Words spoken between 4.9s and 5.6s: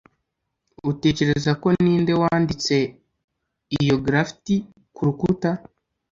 kurukuta